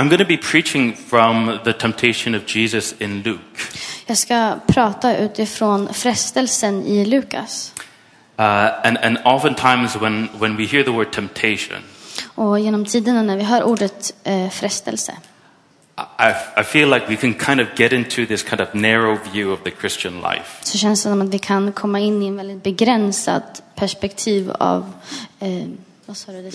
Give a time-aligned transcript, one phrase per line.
[0.00, 3.60] I'm going to be preaching from the temptation of Jesus in Luke.
[4.06, 7.72] Jag ska prata utifrån frestelsen i Lukas.
[8.38, 8.44] Uh,
[8.86, 11.78] and, and oftentimes, when, when we hear the word temptation,
[12.34, 15.12] Och genom tiderna när vi hör ordet eh, frestelse
[16.18, 19.52] I, I feel like we can kind of get into this kind of narrow view
[19.52, 20.64] of the Christian life.
[20.64, 24.92] så känns det som att vi kan komma in i en väldigt begränsat perspektiv av
[25.40, 25.66] eh?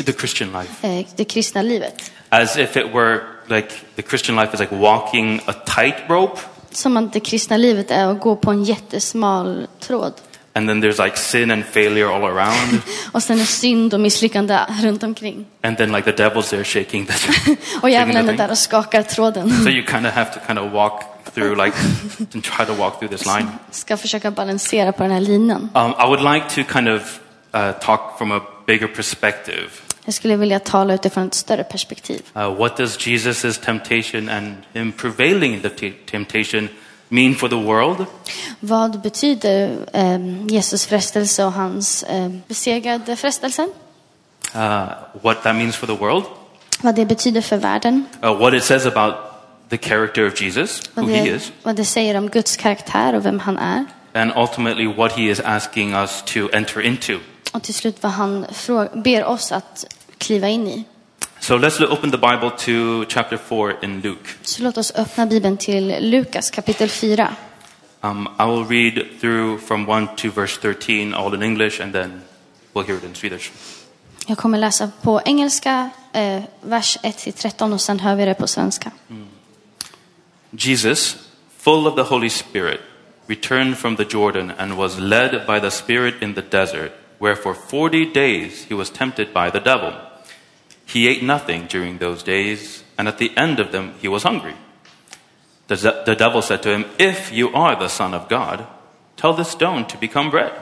[0.05, 0.87] The Christian life.
[0.87, 2.11] Eh, det kristna livet.
[2.29, 7.13] As if it were like the Christian life is like walking a tightrope, Som att
[7.13, 10.13] det kristna livet är att gå på en jättesmal tråd.
[10.57, 14.59] and then there's like sin and failure all around, Och sen är synd och misslyckande
[14.83, 15.45] runt omkring.
[15.61, 17.13] and then like the devil's there shaking the,
[17.81, 19.63] Och djävulen är där och skakar tråden.
[19.63, 21.77] So you kind of have to kind of walk through like
[22.33, 23.47] and try to walk through this line.
[23.71, 25.69] Ska försöka balansera på den här linan.
[25.73, 27.19] Um, I would like to kind of
[27.55, 29.69] uh, talk from a bigger perspective.
[30.05, 32.21] Jag skulle vilja tala utifrån ett större perspektiv.
[32.35, 36.69] Uh, what does Jesus' temptation and him prevailing in the temptation
[37.09, 38.05] mean for the world?
[38.59, 43.69] Vad betyder eh, Jesus frestelse och hans eh, besegrade frestelsen?
[44.55, 44.87] Uh,
[45.21, 46.23] what that means for the world?
[46.81, 48.05] Vad det betyder för världen?
[48.23, 49.15] Uh, what it says about
[49.69, 53.15] the character of Jesus, who Vad he det, is, vad det säger om Guds karaktär
[53.15, 53.85] och vem han är?
[54.15, 57.19] and ultimately what he is asking us to enter into.
[57.55, 58.45] Och till slut vad han
[58.93, 59.85] ber oss att
[60.17, 60.83] kliva in i.
[61.39, 64.29] So let's open the Bible to chapter 4 in Luke.
[64.41, 67.35] Så låt oss öppna Bibeln till Lukas kapitel 4.
[68.01, 72.21] Um, I will read through from 1 to verse 13, all in English, and then
[72.73, 73.51] we'll hear it in Swedish.
[74.27, 78.91] Jag kommer läsa på engelska, eh, vers 1-13 och sen hör vi det på svenska.
[80.51, 81.17] Jesus,
[81.57, 82.79] full of the Holy Spirit,
[83.27, 87.53] returned from the Jordan and was led by the Spirit in the desert, where for
[87.53, 89.95] forty days he was tempted by the devil.
[90.85, 94.55] He ate nothing during those days, and at the end of them he was hungry.
[95.67, 98.67] The, the devil said to him, If you are the Son of God,
[99.17, 100.53] tell this stone to become bread.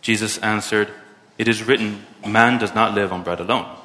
[0.00, 0.88] Jesus answered,
[1.36, 3.76] It is written, Man does not live on bread alone.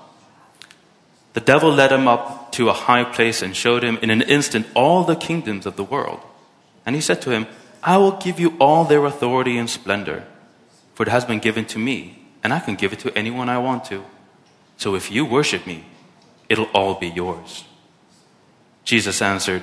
[1.33, 4.67] The devil led him up to a high place and showed him in an instant
[4.73, 6.21] all the kingdoms of the world.
[6.85, 7.47] And he said to him,
[7.83, 10.25] I will give you all their authority and splendor,
[10.95, 13.59] for it has been given to me, and I can give it to anyone I
[13.59, 14.03] want to.
[14.77, 15.85] So if you worship me,
[16.49, 17.65] it'll all be yours.
[18.83, 19.61] Jesus answered,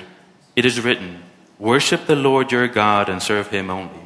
[0.55, 1.23] It is written,
[1.59, 3.99] Worship the Lord your God and serve him only.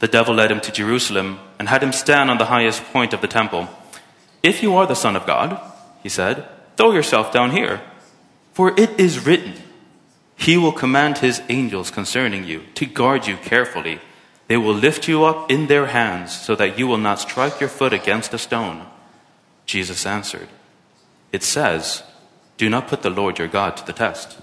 [0.00, 3.20] The devil led him to Jerusalem and had him stand on the highest point of
[3.20, 3.68] the temple.
[4.42, 5.60] If you are the Son of God,
[6.02, 7.80] he said, throw yourself down here.
[8.52, 9.54] For it is written,
[10.36, 14.00] He will command His angels concerning you to guard you carefully.
[14.48, 17.68] They will lift you up in their hands so that you will not strike your
[17.68, 18.82] foot against a stone.
[19.66, 20.48] Jesus answered,
[21.32, 22.02] It says,
[22.56, 24.38] Do not put the Lord your God to the test.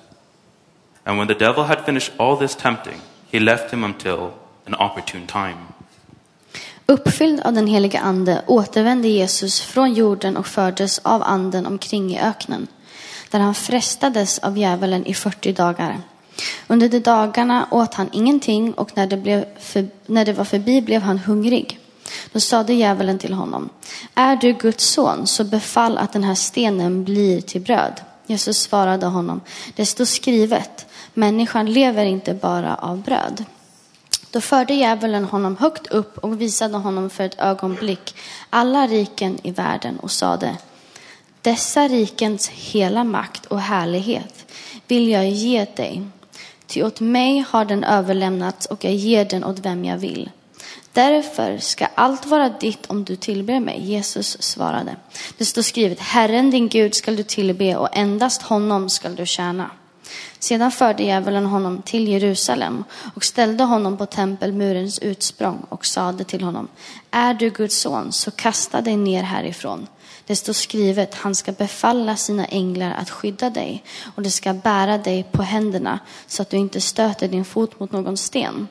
[1.06, 4.34] And when the devil had finished all this tempting, he left him until
[4.66, 5.58] an opportune time.
[6.86, 12.20] Uppfylld av den helige ande återvände Jesus från jorden och fördes av anden omkring i
[12.20, 12.68] öknen,
[13.30, 16.02] där han frestades av djävulen i 40 dagar.
[16.68, 20.82] Under de dagarna åt han ingenting och när det, blev för, när det var förbi
[20.82, 21.80] blev han hungrig.
[22.32, 23.70] Då sade djävulen till honom,
[24.16, 28.02] är du Guds son så befall att den här stenen blir till bröd.
[28.26, 29.42] Jesus svarade honom,
[29.76, 33.46] det står skrivet, människan lever inte bara av bröd.
[34.32, 38.16] Då förde djävulen honom högt upp och visade honom för ett ögonblick
[38.50, 40.58] alla riken i världen och sade
[41.42, 44.46] Dessa rikens hela makt och härlighet
[44.88, 46.02] vill jag ge dig.
[46.74, 50.30] Ty åt mig har den överlämnats och jag ger den åt vem jag vill.
[50.94, 53.82] Därför ska allt vara ditt om du tillber mig.
[53.82, 54.96] Jesus svarade.
[55.38, 59.70] Det står skrivet, Herren din Gud skall du tillbe och endast honom skall du tjäna.
[60.44, 62.84] Sedan förde djävulen honom till Jerusalem
[63.16, 66.68] och ställde honom på tempelmurens utsprång och sade till honom,
[67.12, 69.88] är du Guds son så kasta dig ner härifrån.
[70.26, 73.84] Det står skrivet, han ska befalla sina änglar att skydda dig
[74.16, 77.92] och de ska bära dig på händerna så att du inte stöter din fot mot
[77.92, 78.68] någon sten.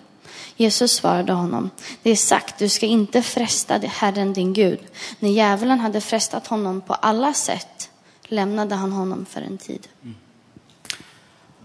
[0.57, 1.71] Jesus svarade honom,
[2.03, 4.81] det är sagt, du ska inte fresta Herren din Gud.
[5.19, 7.91] När djävulen hade frestat honom på alla sätt
[8.25, 9.89] lämnade han honom för en tid.
[10.03, 10.17] Mm.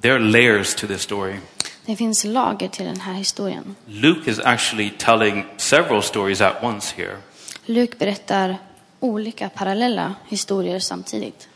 [0.01, 1.39] There are layers to this story.
[1.85, 3.75] Det finns lager till den här historien.
[3.85, 7.17] Luke is actually telling several stories at once here.
[7.65, 8.57] Luk berättar
[8.99, 11.47] olika parallella historier samtidigt.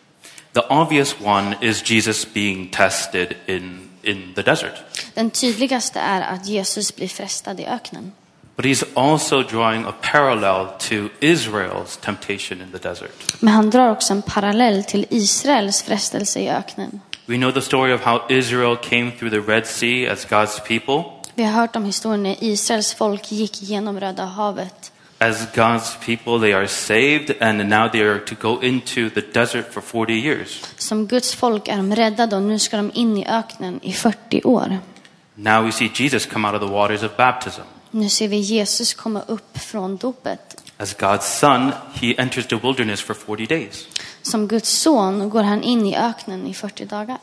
[0.54, 4.74] The obvious one is Jesus being tested in, in the desert.
[5.14, 8.12] Den tydligaste är att Jesus blir frestad i öknen.
[8.56, 13.42] But he's also drawing a parallel to Israel's temptation in the desert.
[13.42, 17.00] Men han drar också en parallell till Israels frestelse i öknen.
[17.32, 21.04] We know the story of how Israel came through the Red Sea as God's people.
[21.36, 24.92] Vi har hört om historien när Israels folk gick genom Röda havet.
[25.18, 29.74] As God's people, they are saved, and now they are to go into the desert
[29.74, 30.62] for 40 years.
[30.78, 34.42] Som Guds folk är de räddade och nu ska de in i öknen i 40
[34.44, 34.80] år.
[35.36, 37.62] Now we see Jesus come out of the waters of baptism.
[37.92, 40.71] Nu ser vi Jesus komma upp från dopet.
[40.82, 43.88] As God's son, he enters the wilderness for 40 days.
[44.22, 47.18] Som Guds son går han in i öknen i 40 dagar.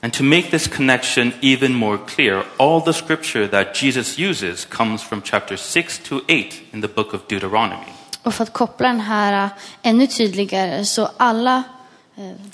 [0.00, 5.02] And to make this connection even more clear, all the scripture that Jesus uses comes
[5.02, 7.92] from chapter 6 to 8 in the book of Deuteronomy.
[8.22, 9.50] Och för att koppla den här äh,
[9.82, 11.62] ännu tydligare så alla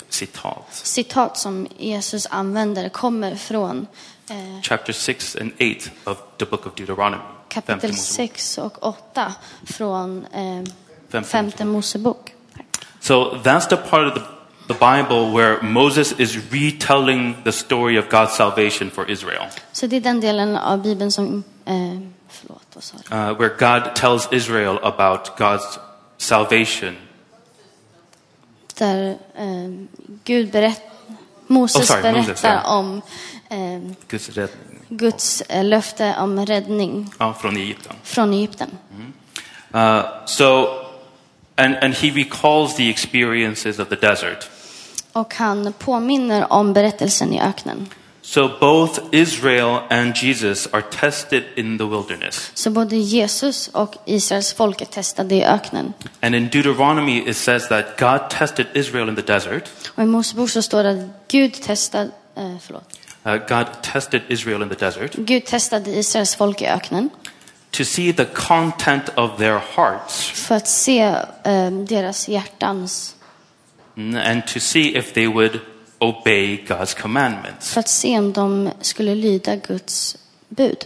[0.09, 0.65] Citat.
[0.69, 3.87] citat som Jesus använder kommer från
[4.29, 7.34] eh, Chapter 6 and 8 of the book of Deuteronomy.
[7.55, 8.37] Kapitel Mosebok.
[8.37, 9.33] 6 och 8
[9.65, 10.25] från
[11.11, 12.33] eh, Femte Mosebok.
[12.99, 14.21] So that's the part of the,
[14.67, 19.43] the Bible where Moses is retelling the story of God's salvation for Israel.
[19.71, 21.73] Så det är den delen av Bibeln som, eh,
[22.29, 23.15] förlåt, vad sa du?
[23.15, 25.79] Uh, where God tells Israel about God's
[26.17, 26.95] salvation.
[28.77, 29.85] Där eh,
[30.23, 30.81] Gud berätt,
[31.47, 32.77] Moses Oh, sorry, berättar Moses, ja.
[32.77, 33.01] om
[33.49, 37.93] eh, Guds räddning Guds eh, löfte om räddning ja, från Egypten.
[38.03, 38.69] från Egypten.
[39.75, 40.67] Uh, so,
[41.55, 44.49] and, and he recalls the experiences of the desert.
[45.13, 47.87] Och han påminner om berättelsen i öknen.
[48.21, 52.51] So both Israel and Jesus are tested in the wilderness.
[52.53, 55.93] Så både Jesus och Israels folk är testade i öknen.
[56.21, 59.63] And in Deuteronomy it says that God tested Israel in the desert.
[59.95, 64.69] Och i Mosebok så står det att Gud testade, eh, förlåt, God tested Israel in
[64.69, 67.09] the desert Gud testade Israels folk i öknen
[67.71, 70.99] to see the content of their hearts för att se
[71.43, 73.15] eh, deras hjärtans,
[73.97, 75.59] and to see if they would
[75.99, 77.73] obey God's commandments.
[77.73, 80.17] för att se om de skulle lyda Guds
[80.49, 80.85] bud.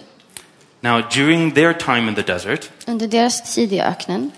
[0.82, 4.32] Now, during their time in the desert, Under deras tid i öknen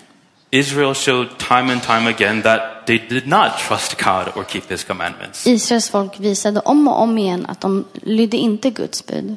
[0.50, 4.84] Israel showed time and time again that they did not trust God or keep his
[4.84, 5.46] commandments.
[5.46, 9.36] Israels folk visade om och om igen att de lydde inte Guds bud.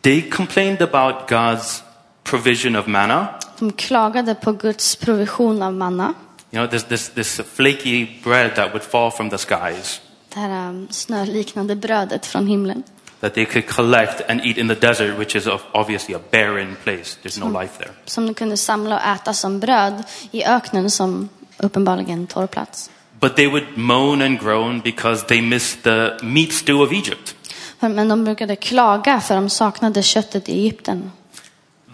[0.00, 1.82] They complained about God's
[2.24, 3.28] provision of manna.
[3.58, 6.14] De klagade på Guds provision av manna.
[6.50, 10.00] You know, this, this, this flaky bread that would fall from the skies
[10.34, 12.82] Det här um, snöliknande brödet från himlen.
[13.20, 17.16] that they could collect and eat in the desert, which is obviously a barren place.
[17.22, 17.90] There's no life there.
[18.04, 21.28] Som de kunde samla och äta som bröd i öknen som
[21.58, 22.90] uppenbarligen en torr plats.
[23.20, 27.34] But they would moan and groan because they missed the meat stew of Egypt.
[27.80, 31.12] För- Men de brukade klaga för de saknade köttet i Egypten.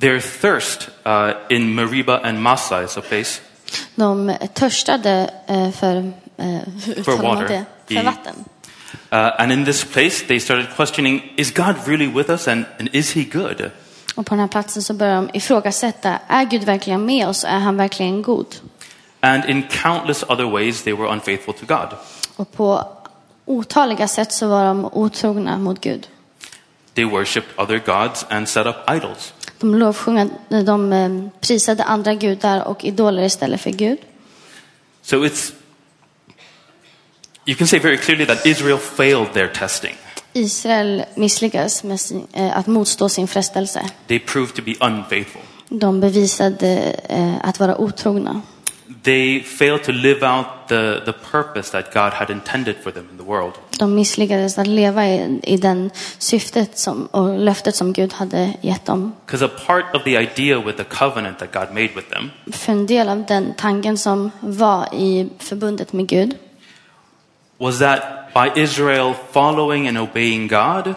[0.00, 3.40] Their thirst uh, in Meribah and Massa is a place
[3.94, 5.96] De törstade eh, för,
[6.36, 6.46] eh,
[6.84, 7.64] hur uttalar man water.
[7.86, 7.94] det?
[7.94, 8.34] för vatten.
[9.12, 12.88] Uh, and in this place, they started questioning, is God really with us and, and
[12.92, 13.70] is he good?
[14.14, 17.44] Och på den här platsen så börjar de ifrågasätta, är Gud verkligen med oss?
[17.44, 18.46] Är han verkligen god?
[19.24, 21.88] And in countless other ways, they were unfaithful to God.
[22.36, 22.84] Och på
[23.44, 26.08] otaliga sätt så var de otrogna mot Gud.
[26.94, 29.32] They worshipped other gods and set up idols.
[29.58, 33.98] De lovsjungade, de eh, prisade andra gudar och idoler istället för Gud.
[35.02, 35.52] So it's,
[37.46, 39.94] you can say very clearly that Israel failed their testing.
[40.32, 43.90] Israel misslyckades med sin, eh, att motstå sin frestelse.
[44.06, 45.42] They proved to be unfaithful.
[45.68, 48.42] De bevisade eh, att vara otrogna.
[49.02, 53.18] They failed to live out the, the purpose that God had intended for them in
[53.18, 53.52] the world.
[53.78, 58.86] De misslyckades att leva i, i den syftet som, och löftet som Gud hade gett
[58.86, 59.12] dem.
[59.26, 62.72] Because a part of the idea with the covenant that God made with them För
[62.72, 66.34] en del av den tanken som var i förbundet med Gud
[67.58, 68.02] was that
[68.34, 70.94] by Israel following and obeying God,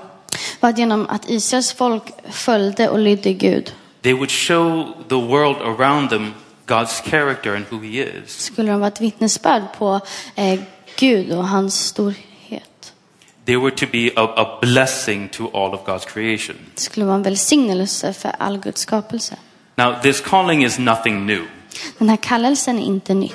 [0.60, 6.10] var genom att Israels folk följde och lydde Gud they would show the world around
[6.10, 6.34] them
[6.66, 8.30] God's character and who He is.
[8.30, 10.00] skulle de vara ett vittnesbörd på
[10.36, 10.60] eh,
[11.00, 12.94] Gud och hans storhet.
[13.46, 16.56] They were to be a, a blessing to all of God's creation.
[16.76, 19.38] Det skulle vara en välsignelse för all Guds skapelse.
[19.76, 21.42] Now, this calling is nothing new.
[21.98, 23.30] Den här kallelsen är inte ny.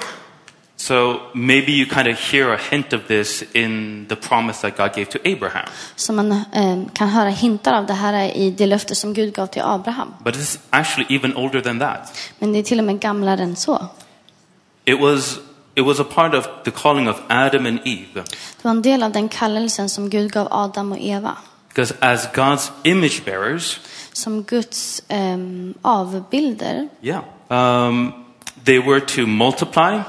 [0.80, 4.94] So maybe you kind of hear a hint of this in the promise that God
[4.94, 5.66] gave to Abraham.
[5.96, 9.46] Så man eh, kan höra hintar av det här i det löfte som Gud gav
[9.46, 10.14] till Abraham.
[10.24, 12.18] But it's actually even older than that.
[12.38, 13.86] Men det är till och med gamlare än så.
[14.84, 15.38] It was,
[15.74, 18.14] it was a part of the calling of Adam and Eve.
[18.14, 21.36] Det var en del av den kallelsen som Gud gav Adam och Eva.
[21.68, 23.80] Because as God's image bearers,
[24.12, 28.12] Som Guds ehm, avbilder yeah, um,
[28.64, 30.02] they were to multiply,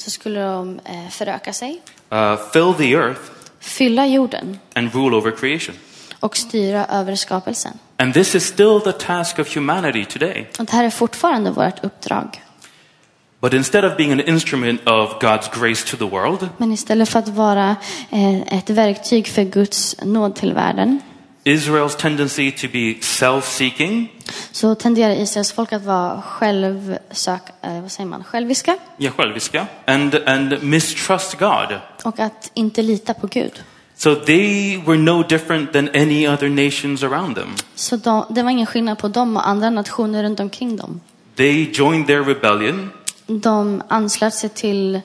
[0.00, 1.80] så skulle de eh, föröka sig,
[2.12, 3.20] uh, fill the earth,
[3.60, 5.74] fylla jorden and rule over creation.
[6.20, 7.72] och styra över skapelsen.
[7.96, 10.46] And this is still the task of humanity today.
[10.58, 12.42] Och det här är fortfarande vårt uppdrag.
[13.40, 17.18] But instead of being an instrument of God's grace to the world, Men istället för
[17.18, 17.76] att vara
[18.10, 21.00] eh, ett verktyg för Guds nåd till världen
[21.48, 24.08] Israel's tendency to be self-seeking,
[24.52, 30.14] så tenderar Israels folk att vara självsök, eh, vad säger man, själviska yeah, själviska, and,
[30.14, 31.80] and mistrust God.
[32.02, 33.62] och att inte lita på Gud.
[33.96, 37.54] So they were no different than any other nations around them.
[37.74, 41.00] Så de, det var ingen skillnad på dem och andra nationer runt omkring dem.
[41.36, 42.90] They joined their rebellion
[43.26, 45.00] De anslöt sig till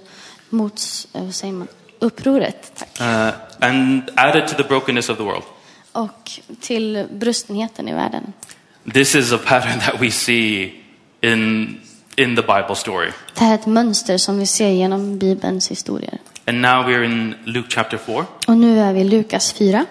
[0.50, 0.82] mot,
[1.14, 1.68] eh, vad säger man,
[2.00, 3.02] upproret tack.
[3.02, 5.44] uh, and added to the brokenness of the world.
[5.94, 6.32] Och
[6.62, 8.34] till brustenheten i världen.
[8.94, 10.74] This is a pattern that we see
[11.22, 11.64] in,
[12.16, 13.12] in the Bible story.
[13.34, 16.18] Det här är ett mönster som vi ser genom Bibelns historier.
[16.48, 19.86] And now we're in Luke chapter 4, Och nu är vi i Lukas 4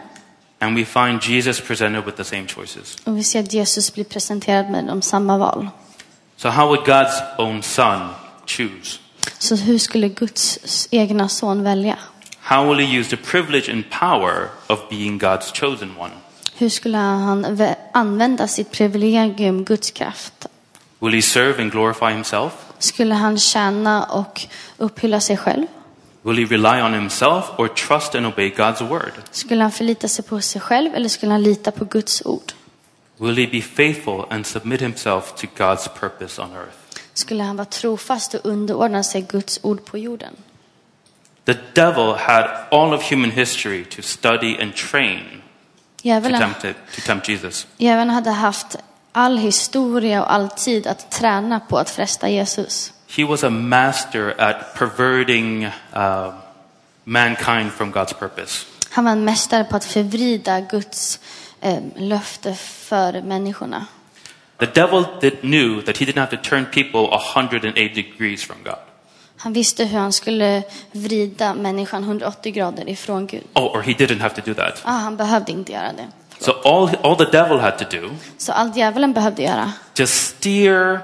[0.59, 2.97] and we find Jesus presented with the same choices.
[3.05, 5.69] och vi ser att Jesus blir presenterad med de samma val.
[6.37, 8.09] So, how would God's own son
[8.47, 8.99] choose?
[9.39, 11.99] Så hur skulle Guds egna son välja?
[12.43, 16.11] How will he use the privilege and power of being God's chosen one?
[16.59, 20.47] Hur skulle han vä- använda sitt privilegium, Guds kraft?
[21.01, 22.53] Will he serve and glorify himself?
[22.79, 24.41] Skulle han tjäna och
[24.79, 25.67] upphylla sig själv?
[26.23, 29.13] Will he rely on himself or trust and obey God's word?
[29.31, 32.53] Skulle han förlita sig på sig själv eller skulle han lita på Guds ord?
[33.19, 36.77] Will he be faithful and submit himself to God's purpose on earth?
[37.15, 40.37] Skulle han vara trofast och underordna sig Guds ord på jorden?
[41.45, 45.43] The devil had all of human history to study and train
[45.97, 47.67] to Djävulen, tempt, it, to tempt Jesus.
[47.77, 48.77] djävulen hade haft
[49.13, 52.93] all historia och all tid att träna på att fresta Jesus.
[53.17, 55.65] He was a master at perverting
[55.97, 56.35] uh,
[57.05, 58.67] mankind from God's purpose.
[58.91, 61.21] Han var en mästare på att förvrida Guds
[61.61, 63.87] eh, löfte för människorna.
[64.59, 68.79] The devil did, knew that he didn't have to turn people 180 degrees from God.
[69.43, 73.43] Han visste hur han skulle vrida människan 180 grader ifrån Gud.
[73.55, 74.83] Oh, or he didn't have to do that.
[74.85, 76.07] Ah, han behövde inte göra det.
[76.39, 81.01] So all, all the devil had to do, Så allt djävulen behövde göra just steer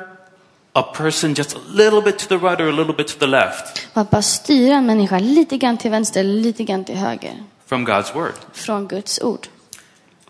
[0.72, 3.26] a person just a little bit to the right or a little bit to the
[3.26, 7.86] left var bara styra en människa lite grann till vänster lite grann till höger from
[7.86, 8.34] God's word.
[8.52, 9.46] från Guds ord.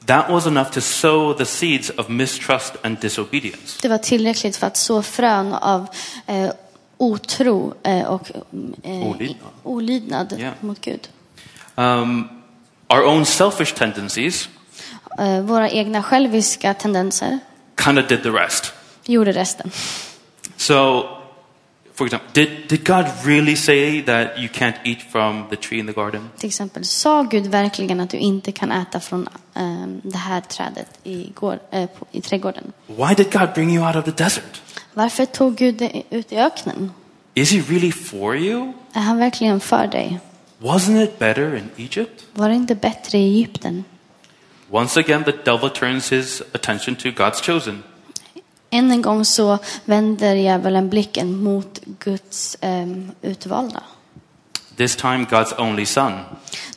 [0.06, 3.78] That was enough to sow the seeds of mistrust and disobedience.
[3.82, 5.86] Det var tillräckligt för att så frön av
[6.26, 6.50] eh,
[6.98, 8.30] otro eh, och
[8.82, 9.36] eh, Olydnad.
[9.62, 10.50] olydnad Ja.
[10.60, 11.08] mot Gud.
[11.74, 12.28] Um,
[12.88, 14.48] our own selfish tendencies
[15.18, 17.38] Eh, våra egna själviska tendenser
[17.84, 18.72] kind of did the rest.
[19.06, 19.70] gjorde resten.
[20.56, 21.04] So,
[21.94, 25.86] for example, did, did God really say that you can't eat from the tree in
[25.86, 26.30] the garden?
[26.36, 30.98] Till exempel, sa Gud verkligen att du inte kan äta från eh, det här trädet
[31.04, 32.72] i, går, eh, på, i trädgården?
[32.86, 34.62] Why did God bring you out of the desert?
[34.98, 36.92] Varför tog Gud dig ut i öknen?
[37.34, 38.72] Is he really for you?
[38.92, 40.20] Är han verkligen för dig?
[40.60, 42.24] Wasn't it better in Egypt?
[42.34, 43.84] Var det inte bättre i Egypten?
[44.70, 47.82] Once again, the devil turns his attention to God's chosen.
[48.70, 52.86] Än en gång så vänder djävulen blicken mot Guds eh,
[53.22, 53.82] utvalda.
[54.76, 56.12] This time, God's only son.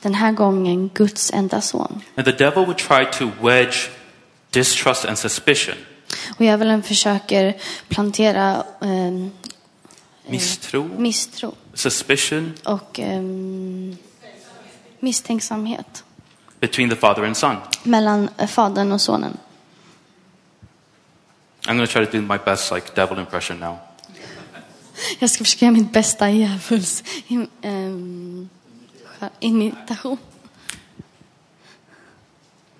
[0.02, 2.02] Den här gången Guds enda son.
[2.16, 3.90] And the devil would try to wedge
[4.52, 5.76] distrust and suspicion,
[6.38, 7.58] Och djävulen försöker
[7.88, 9.28] plantera eh,
[10.26, 13.22] misstro, misstro suspicion och eh,
[15.00, 16.04] misstänksamhet
[16.60, 17.58] between the father and son.
[17.84, 19.38] mellan eh, fadern och sonen.
[21.68, 23.78] I'm going to try to do my best, like devil impression now.
[25.20, 28.50] Jag ska försöka göra mitt bästa djävuls im, ehm,
[29.40, 30.18] imitation.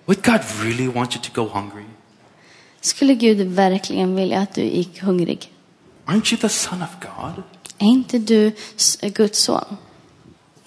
[0.06, 1.84] Would God really want you to go hungry?
[2.84, 5.52] Skulle Gud verkligen vilja att du gick hungrig?
[6.06, 7.42] Aren't you the son of God?
[7.78, 8.52] Är inte du
[9.00, 9.76] Guds son?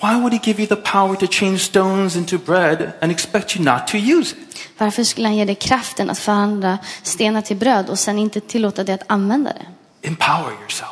[0.02, 3.66] Why would he give you the power to change stones into bread and expect you
[3.66, 4.58] not to use it?
[4.78, 8.84] Varför skulle han ge dig kraften att förvandla stenar till bröd och sen inte tillåta
[8.84, 9.66] dig att använda det?
[10.08, 10.90] Empower yourself.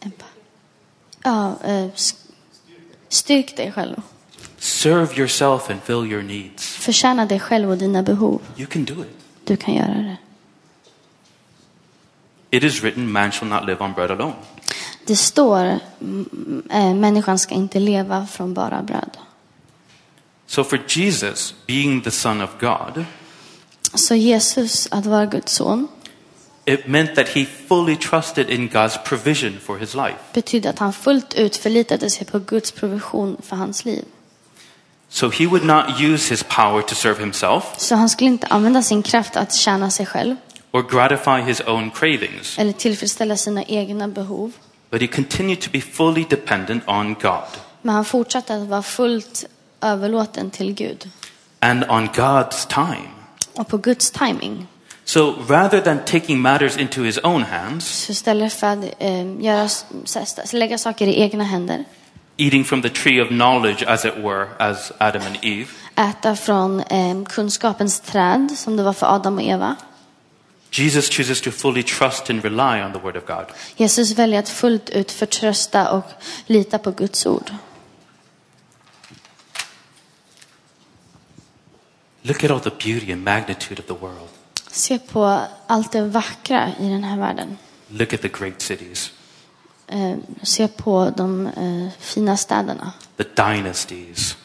[0.00, 0.24] Empa-
[1.22, 1.54] ja,
[1.94, 2.14] s-
[3.08, 4.02] styrk dig själv.
[4.64, 6.76] Serve yourself and fill your needs.
[6.76, 8.40] Förtjäna dig själv och dina behov.
[8.56, 9.16] You can do it.
[9.44, 10.16] Du kan göra det.
[12.50, 14.34] It is written, man shall not live on bread alone.
[15.06, 19.16] Det står, mm, eh, människan ska inte leva från bara bröd.
[20.46, 23.04] So for Jesus, being the Son of God,
[23.94, 25.88] Så Jesus, att vara Guds son,
[26.64, 30.18] it meant that he fully trusted in God's provision for his life.
[30.34, 34.04] betydde att han fullt ut förlitade sig på Guds provision för hans liv.
[35.08, 38.82] So he would not use his power to serve himself Så han skulle inte använda
[38.82, 40.36] sin kraft att tjäna sig själv
[40.72, 44.52] or gratify his own cravings, eller tillfredsställa sina egna behov.
[44.90, 47.48] but he continued to be fully dependent on God
[47.82, 49.44] Men han fortsatte att vara fullt
[49.80, 51.10] överlåten till Gud
[51.60, 53.08] and on God's time.
[53.54, 54.66] och på Guds timing.
[55.04, 59.68] So rather than taking matters into his own hands, Så istället för att eh, göra,
[60.52, 61.84] lägga saker i egna händer,
[62.36, 66.80] eating from the tree of knowledge, as it were, as Adam and Eve, äta från
[66.80, 69.76] eh, kunskapens träd som det var för Adam och Eva.
[70.70, 73.46] Jesus chooses to fully trust and rely on the Word of God.
[73.76, 76.04] Jesus väljer att fullt ut förtrösta och
[76.46, 77.50] lita på Guds ord.
[82.22, 84.28] Look at all the beauty and magnitude of the world.
[84.70, 87.58] Se på allt det vackra i den här världen.
[87.88, 89.12] Look at the great cities,
[89.86, 92.92] Eh, se på de eh, fina städerna.
[93.16, 94.36] the dynasties.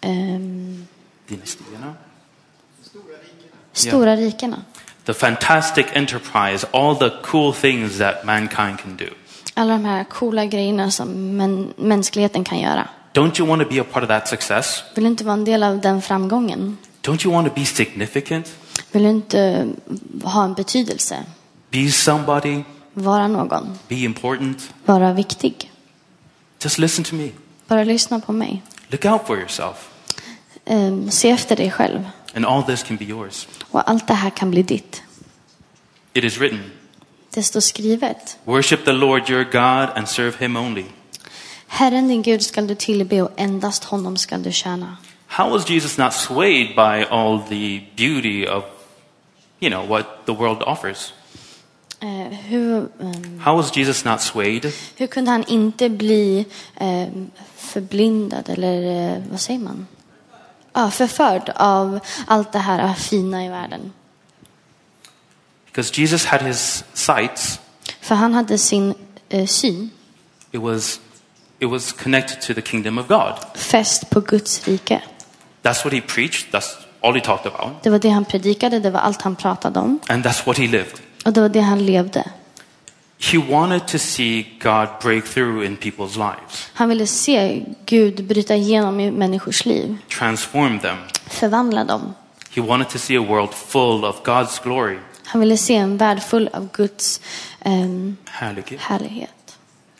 [0.00, 0.86] Ehm,
[1.28, 1.94] know?
[3.72, 4.64] stora rikena.
[5.04, 9.08] The fantastic enterprise, all the cool things that mankind can do.
[9.54, 12.88] Alla de här coola grejerna som män, mänskligheten kan göra.
[13.12, 14.82] Don't you want to be a part of that success?
[14.94, 16.78] Vill du inte vara en del av den framgången?
[17.02, 18.52] Don't you want to be significant?
[18.92, 19.68] Vill du inte
[20.24, 21.24] ha en betydelse?
[21.70, 22.62] Be somebody?
[22.94, 23.78] Vara någon?
[23.88, 24.74] Be important?
[24.84, 25.70] Vara viktig?
[26.62, 27.30] Just listen to me.
[27.66, 28.62] Bara lyssna på mig.
[28.88, 29.88] Look out for yourself.
[30.64, 32.08] Ehm, se efter dig själv.
[32.34, 33.48] And all this can be yours.
[33.70, 35.02] Och allt det här kan bli ditt.
[36.12, 36.70] It is written
[37.30, 38.38] Det står skrivet.
[38.44, 40.84] Worship the Lord your God and serve him only.
[41.66, 44.96] Herren din Gud skall du tillbe och endast honom skall du tjäna.
[45.26, 48.64] How was Jesus not swayed by all the beauty of,
[49.60, 51.12] you know, what the world offers?
[52.00, 52.08] Eh,
[52.48, 56.46] hur, ehm, How was Jesus not swayed hur kunde han inte bli
[56.76, 57.08] eh,
[57.56, 59.86] förblindad eller eh, vad säger man?
[60.72, 63.92] Ja, förförd av allt det här fina i världen.
[65.66, 67.60] Because Jesus had his sights,
[68.00, 68.94] För han hade sin
[69.28, 69.90] eh, syn
[70.52, 71.00] it was,
[71.58, 73.34] it was connected to the kingdom of God.
[73.54, 75.02] fäst på Guds rike.
[75.62, 78.90] That's what he preached, that's all he talked about, Det var det han predikade, det
[78.90, 80.00] var allt han pratade om.
[80.08, 81.00] and that's what he lived.
[81.24, 82.24] Och det var det han levde.
[83.18, 88.54] He wanted to see God break through in people's lives, Han ville se Gud bryta
[88.56, 89.96] igenom i människors liv.
[90.18, 90.96] transform them.
[91.26, 92.14] Förvandla dem.
[92.50, 94.98] He wanted to see a world full of God's glory.
[95.24, 97.20] Han ville se en värld full av Guds
[97.60, 98.80] ehm, Härlighet.
[98.80, 99.56] härlighet.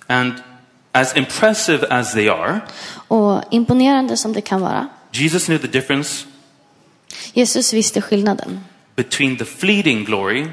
[0.06, 0.32] And
[0.92, 2.60] as impressive as they are,
[3.08, 4.88] Och imponerande som det kan vara.
[5.12, 6.26] Jesus knew the difference
[7.32, 8.60] Jesus visste skillnaden
[8.96, 10.48] between the fleeting glory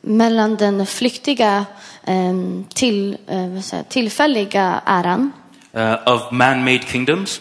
[0.00, 1.64] mellan den flyktiga,
[2.04, 5.32] ehm, till, eh, tillfälliga äran
[5.76, 7.40] uh, of man-made kingdoms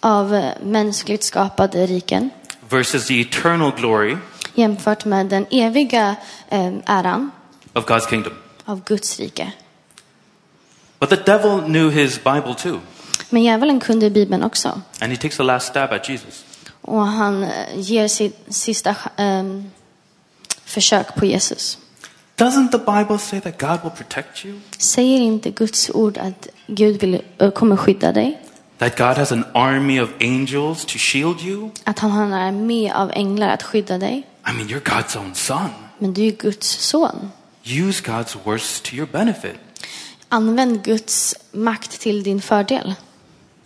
[0.00, 2.30] av eh, mänskligt skapade riken
[2.68, 4.16] versus the eternal glory
[4.54, 6.16] jämfört med den eviga
[6.48, 7.30] ehm, äran
[7.72, 8.32] of God's kingdom.
[8.64, 9.52] av Guds rike.
[10.98, 12.80] But the devil knew his Bible too,
[13.30, 14.80] Men djävulen kunde Bibeln också.
[15.00, 16.44] and he takes a last stab at Jesus.
[16.82, 19.70] Och han eh, ger sitt sista ehm,
[20.70, 21.78] försök på Jesus.
[22.36, 24.60] Doesn't the Bible say that God will protect you?
[24.78, 28.40] Säger inte Guds ord att Gud vill, eh, kommer skydda dig?
[28.78, 31.70] That God has an army of angels to shield you?
[31.84, 34.26] Att han har en armé av änglar att skydda dig?
[34.50, 35.68] I mean, you're God's own son.
[35.98, 37.30] Men du är Guds son.
[37.64, 39.56] Use God's words to your benefit.
[40.28, 42.94] Använd Guds makt till din fördel.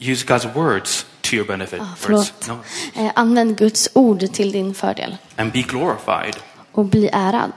[0.00, 1.80] Use God's words to your benefit.
[1.80, 2.48] Ah, förlåt.
[2.48, 2.58] no.
[3.00, 5.16] Eh, Använd Guds ord till din fördel.
[5.36, 6.36] And be glorified.
[6.74, 7.52] Och bli ärad.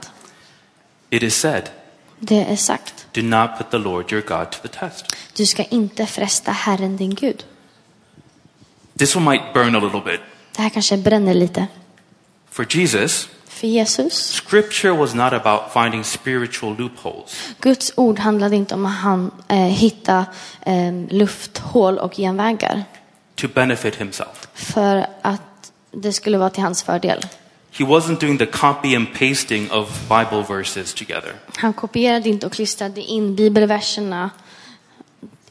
[1.10, 1.70] It is said,
[2.18, 3.06] Det är sagt.
[3.12, 5.04] do not put the Lord your God to the test.
[5.36, 7.44] Du ska inte fresta Herren din Gud.
[8.98, 10.20] This one might burn a little bit.
[10.56, 11.66] Det här kanske bränner lite.
[12.50, 17.54] For Jesus, För Jesus, scripture was not about finding spiritual loopholes.
[17.60, 20.26] Guds ord handlade inte om att han, eh, hitta
[20.62, 22.84] eh, lufthål och genvägar.
[23.34, 24.48] to benefit himself.
[24.54, 27.26] För att det skulle vara till hans fördel.
[27.78, 31.34] He wasn't doing the copy and pasting of Bible verses together.
[31.56, 34.30] Han kopierade inte och klistrade in bibelverserna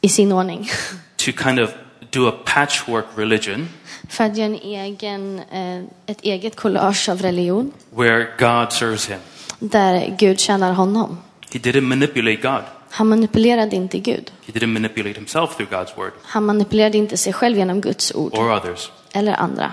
[0.00, 0.70] i sin ordning.
[1.16, 1.70] To kind of
[2.10, 3.68] do a patchwork religion
[4.08, 7.72] För att göra en egen, eh, ett eget collage av religion.
[7.90, 9.18] where God serves him.
[9.58, 11.18] Där Gud tjänar honom.
[11.52, 12.62] He didn't manipulate God.
[12.90, 14.30] Han manipulerade inte Gud.
[14.46, 18.34] He didn't manipulate himself through God's word Han manipulerade inte sig själv genom Guds ord
[18.34, 18.90] or others.
[19.12, 19.72] eller andra.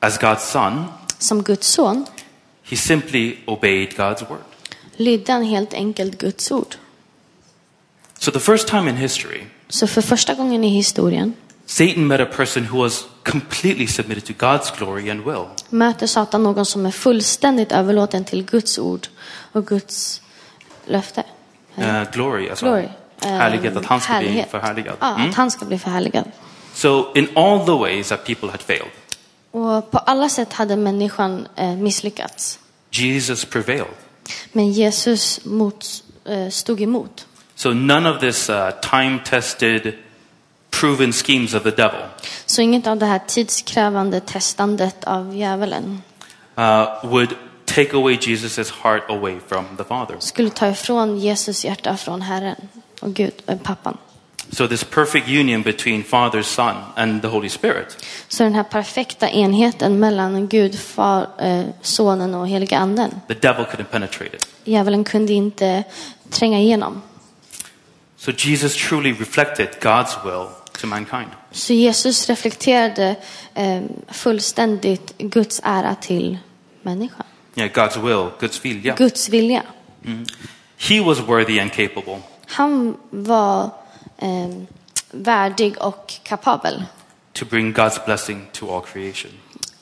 [0.00, 0.84] As God's son,
[1.18, 2.06] Som Guds son
[2.62, 4.42] he simply obeyed God's word.
[4.96, 6.74] lydde han helt enkelt Guds ord.
[8.18, 11.34] So the first time in history, Så för första gången i historien
[11.66, 15.44] Satan met a person who was completely submitted to God's glory and will.
[15.70, 19.06] möter Satan någon som är fullständigt överlåten till Guds ord
[19.52, 20.22] och Guds
[20.86, 21.24] löfte.
[21.78, 22.80] Uh, glory as Glory.
[22.82, 22.90] well.
[23.22, 24.50] Eh, Härlighet, att han ska bli härlighet.
[24.50, 24.96] förhärligad.
[25.00, 25.30] Ja, Mm.
[25.30, 26.24] att han ska bli förhärligad.
[26.74, 28.88] So in all the ways that people had failed,
[29.50, 32.58] Och på alla sätt hade människan eh, misslyckats.
[32.90, 33.94] Jesus prevailed.
[34.52, 35.86] Men Jesus mot,
[36.24, 37.26] eh, stod emot.
[37.54, 39.92] So none of this uh, time-tested,
[40.70, 42.00] proven schemes of the devil
[42.46, 46.02] Så inget av det här tidskrävande testandet av djävulen
[46.58, 47.34] uh, would
[47.64, 50.16] take away Jesus' heart away from the Father.
[50.18, 52.56] skulle ta ifrån Jesus hjärta från Herren
[53.00, 53.96] och Gud, eh, pappan.
[54.52, 59.28] So this perfect union between Father, Son, and the Holy Spirit Så den här perfekta
[59.30, 63.10] enheten mellan Gud, far, eh, sonen och heliga anden.
[63.28, 64.48] the devil couldn't penetrate it.
[64.64, 65.84] Djävulen kunde inte
[66.30, 67.02] tränga igenom.
[68.16, 70.48] So Jesus truly reflected God's will
[70.80, 71.28] to mankind.
[71.52, 73.16] Så Jesus reflekterade
[73.54, 76.38] eh, fullständigt Guds ära till
[76.82, 77.26] människan.
[77.54, 78.94] Yeah, God's will, Guds vilja.
[78.94, 79.62] Guds vilja.
[80.76, 82.18] He was worthy and capable.
[82.46, 83.70] Han var
[84.18, 84.48] eh,
[85.10, 86.84] värdig och kapabel
[87.38, 89.30] to bring God's blessing to all creation.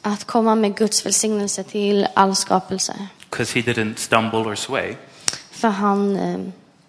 [0.03, 3.09] att komma med Guds välsignelse till all skapelse.
[3.31, 4.97] Because he didn't stumble or sway.
[5.51, 6.39] För han eh,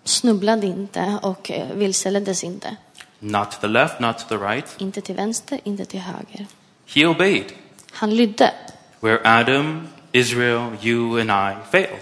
[0.03, 2.75] snubblade inte och eh, vilseleddes inte.
[3.19, 4.65] Not to the left, not to the right.
[4.77, 6.45] Inte till vänster, inte till höger.
[6.87, 7.51] He obeyed.
[7.91, 8.53] Han lydde.
[8.99, 11.99] Where Adam, Israel, you and I failed.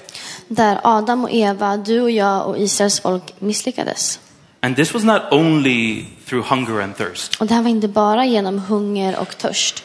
[0.47, 4.19] Där Adam och Eva, du och jag och Israels folk misslyckades.
[4.65, 8.25] And this was not only through hunger and thirst, Och det här var inte bara
[8.25, 9.83] genom hunger och törst.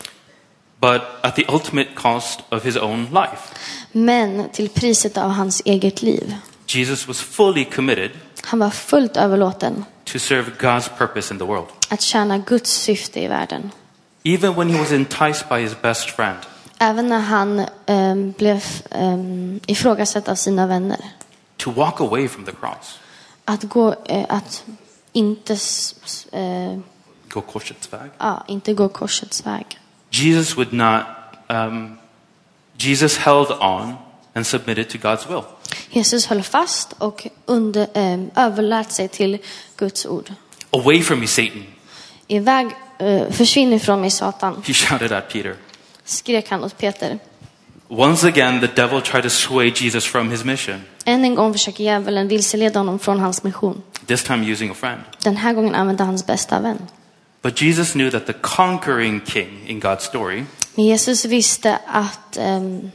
[0.80, 3.54] but at the ultimate cost of his own life.
[3.92, 6.34] Men till priset av hans eget liv.
[6.66, 8.10] Jesus was fully committed
[8.44, 11.66] Han var fullt överlåten to serve God's purpose in the world.
[11.88, 13.70] att tjäna Guds syfte i världen.
[14.24, 16.38] Even when he was enticed by his best friend,
[16.78, 18.56] Även när han eh, blev
[18.90, 19.18] eh,
[19.66, 21.00] ifrågasatt av sina vänner.
[21.56, 22.98] to walk away from the cross,
[23.50, 24.64] Att, gå, eh, att
[25.12, 25.52] inte,
[26.32, 26.78] eh,
[27.28, 28.10] go korsets väg.
[28.18, 29.78] ja, inte gå korsets väg.
[30.10, 31.02] Jesus would not,
[31.48, 31.98] um,
[32.76, 33.94] Jesus held on
[34.34, 35.42] and submitted to God's will.
[35.90, 39.38] Jesus höll fast och under, eh, överlät sig till
[39.76, 40.32] Guds ord.
[40.70, 41.66] Away from me, Satan,
[42.26, 42.66] Iväg,
[42.98, 45.56] eh, försvinn ifrån mig Satan, he shouted at Peter.
[46.04, 47.18] skrek han åt Peter.
[47.92, 51.84] Once again, the devil tried to sway Jesus from his mission, Än en gång försöker
[51.84, 53.82] djävulen vilseleda honom från hans mission.
[54.06, 55.00] this time using a friend.
[55.22, 56.78] Den här gången använde hans bästa vän.
[57.42, 62.90] But Jesus knew that the conquering king in God's story, Men Jesus visste att ehm,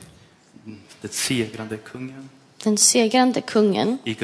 [1.01, 2.29] the segrande kungen
[2.63, 4.15] den segrande kungen in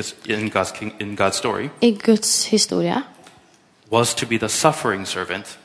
[0.50, 3.02] God's, king, in God's story, i Guds historia
[3.90, 5.58] was to be the suffering servant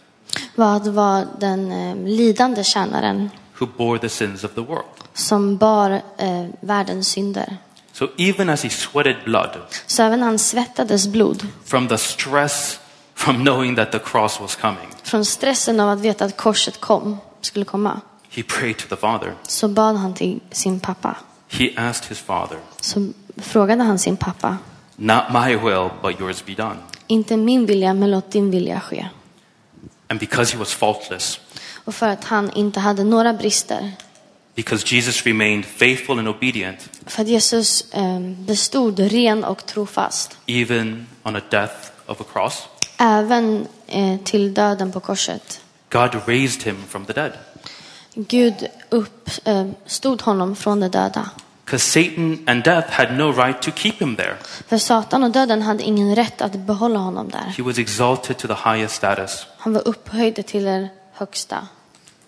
[0.55, 4.87] var att vara den ehm, lidande tjänaren who bore the sins of the world.
[5.15, 7.57] som bar eh, världens synder.
[7.93, 9.51] So even as he sweated blood
[9.87, 12.81] Så även han svettades blod from the stress
[13.15, 17.19] from knowing that the cross was coming, från stressen av att veta att korset kom,
[17.41, 19.35] skulle komma, he prayed to the Father.
[19.49, 21.17] så bad han till sin pappa.
[21.49, 24.57] He asked his Father, Så frågade han sin pappa,
[24.97, 26.77] Not my will, but yours be done.
[27.07, 29.09] inte min vilja, men låt din vilja ske.
[30.09, 31.41] And because he was faultless,
[31.87, 33.93] Och för att han inte hade några brister,
[34.55, 41.07] because Jesus remained faithful and obedient, för att Jesus eh, bestod ren och trofast, even
[41.23, 41.75] on a death
[42.07, 42.63] of a cross,
[42.99, 45.61] även eh, till döden på korset.
[45.91, 47.33] God raised him from the dead.
[48.15, 51.31] Gud uppstod honom från de döda.
[51.65, 54.37] Because Satan and death had no right to keep him there.
[54.69, 57.55] För Satan och döden hade ingen rätt att behålla honom där.
[57.57, 61.69] He was exalted to the highest status, Han var upphöjd till högsta.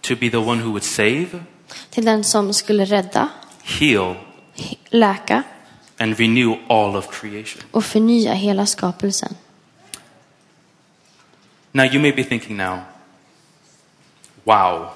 [0.00, 1.28] to be the one who would save,
[1.90, 3.28] Till den som skulle rädda,
[3.62, 4.14] heal,
[4.56, 5.42] he- läka
[5.98, 7.62] and renew all of creation.
[7.70, 9.34] och förnya hela skapelsen.
[11.72, 12.78] Now, you may be thinking now,
[14.44, 14.90] wow.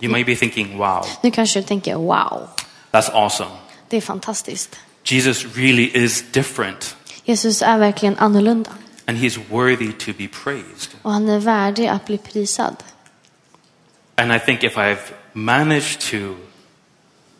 [0.00, 2.48] You may be thinking, wow, Nu kanske du tänker wow,
[2.90, 3.50] that's awesome.
[3.88, 4.76] det är fantastiskt.
[5.04, 8.70] Jesus really is different, Jesus är verkligen annorlunda
[9.06, 10.90] and he's worthy to be praised.
[11.02, 12.76] och han är värdig att bli prisad.
[14.14, 16.16] And I think if I've managed to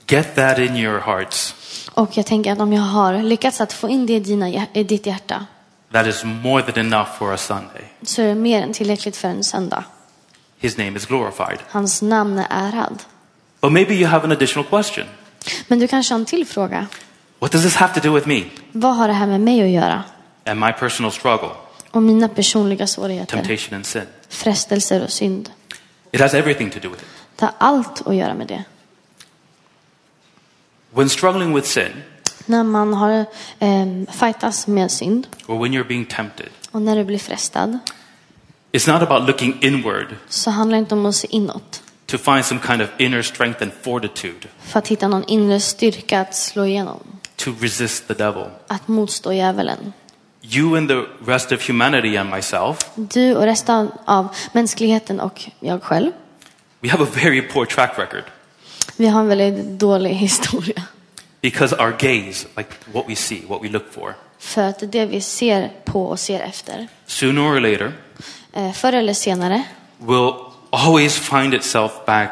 [0.06, 1.54] get that in your hearts,
[1.94, 4.84] Och jag tänker att om jag har lyckats att få in det i, dina, i
[4.84, 5.46] ditt hjärta
[5.92, 7.84] that is more than enough for a Sunday.
[8.02, 9.84] så är det mer än tillräckligt för en söndag.
[10.58, 11.58] His name is glorified.
[11.68, 13.02] Hans namn är ärad.
[13.60, 15.06] But maybe you have an additional question.
[15.68, 16.86] Men du kanske har en till fråga.
[17.38, 19.68] What does this have to do with me Vad har det här med mig att
[19.82, 20.02] göra?
[20.44, 21.50] And my personal struggle,
[21.90, 24.06] Och mina personliga svårigheter, temptation, and sin?
[24.28, 25.50] frestelser och synd.
[26.12, 27.08] It has everything to do with it.
[27.36, 28.64] Det har allt att göra med det.
[30.94, 31.92] When struggling with sin,
[32.46, 33.10] När man har
[33.58, 37.78] eh, fightas med synd or when you're being tempted, och när du blir frestad
[38.72, 42.44] it's not about looking inward så handlar det inte om att se inåt to find
[42.44, 46.64] some kind of inner strength and fortitude för att hitta någon inre styrka att slå
[46.64, 47.00] igenom,
[47.36, 48.44] to resist the devil.
[48.66, 49.92] att motstå djävulen.
[50.42, 55.82] You and the rest of humanity and myself, Du och resten av mänskligheten och jag
[55.82, 56.10] själv,
[56.80, 58.24] we have a very poor track record
[58.96, 60.82] vi har en väldigt dålig historia.
[61.40, 65.20] because our gaze, like what we see, what we look for, För att det vi
[65.20, 67.92] ser på och ser efter, sooner or later
[68.52, 69.62] eh, förr eller senare,
[69.98, 70.32] will
[70.70, 72.30] always find itself back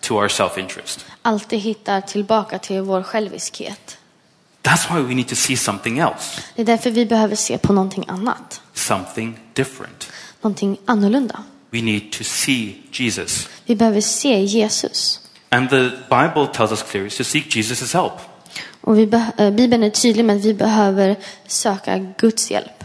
[0.00, 1.04] to our self interest.
[1.22, 3.98] alltid hittar tillbaka till vår själviskhet.
[4.62, 7.72] That's why we need to see something else, Det är därför vi behöver se på
[7.72, 10.08] någonting annat, something different.
[10.40, 11.44] någonting annorlunda.
[11.70, 13.48] We need to see Jesus.
[13.66, 15.20] Vi behöver se Jesus.
[15.48, 18.12] And the Bible tells us clearly to seek Jesus' help.
[18.80, 19.02] Och vi
[19.38, 22.84] eh, Bibeln är tydlig med att vi behöver söka Guds hjälp.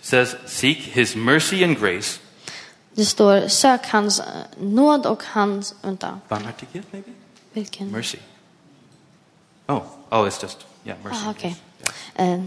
[0.00, 2.20] It says, Seek his mercy and grace.
[2.94, 4.24] Det står sök hans eh,
[4.60, 7.10] nåd och hans, vänta, Barmhärtighet, maybe?
[7.52, 7.90] vilken?
[7.90, 8.18] Mercy.
[9.66, 11.16] Oh, oh, it's just, yeah, mercy.
[11.26, 11.56] Ah, okej.
[12.14, 12.40] Eh,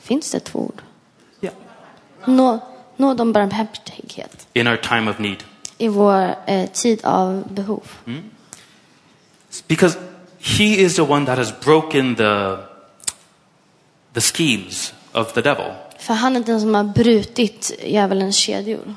[0.00, 0.82] finns det två ord?
[1.40, 1.54] Yeah.
[2.24, 2.60] Nå,
[2.96, 5.44] och barmhärtighet In our time of need.
[5.78, 7.82] i vår eh, tid av behov.
[9.68, 9.98] Because
[10.38, 12.56] he is the one that has broken the,
[14.12, 15.72] the schemes of the devil.
[15.98, 18.94] För han är den som har brutit djävulens kedjor.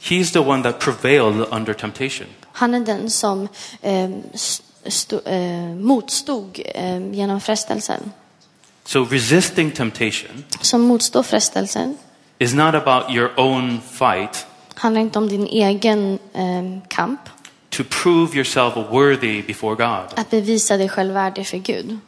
[0.00, 2.26] He's the one that prevailed under temptation.
[2.52, 3.48] Han är den som
[3.82, 8.12] eh, st- sto, eh, motstod eh, genom frestelsen.
[8.84, 11.96] So resisting temptation Som motstår frestelsen
[12.38, 17.20] is not about your own fight handlar inte om din egen eh, kamp.
[17.70, 21.98] to prove yourself worthy before God, Att bevisa dig själv värdig för Gud.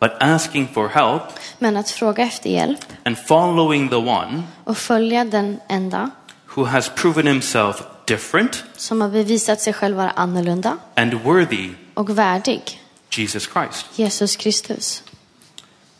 [0.00, 1.22] but asking for help
[1.58, 6.10] Men att fråga efter hjälp and following the one och följa den enda
[6.54, 12.18] who has proven himself different som har bevisat sig själv vara annorlunda and worthy, och
[12.18, 12.80] värdig.
[13.10, 13.86] Jesus Christ.
[13.98, 15.02] Jesus Kristus.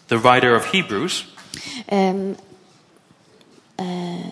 [0.08, 1.24] The writer of Hebrews
[1.86, 2.36] Ehm,
[3.76, 4.26] eh,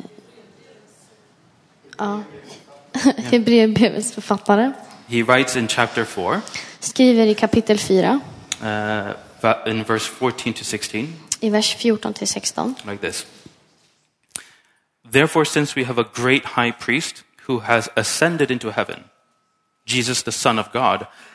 [1.98, 2.22] ja.
[3.16, 4.72] Hebreerbrevets författare
[5.08, 6.40] He writes in chapter 4,
[6.80, 8.20] skriver i kapitel 4
[8.62, 12.74] uh, in verse 14 to 16, i vers 14 till 16.
[12.84, 13.26] like this
[15.12, 19.04] Therefore, since we have a great high priest who has ascended into heaven,
[19.86, 21.06] Jesus, the Son of God,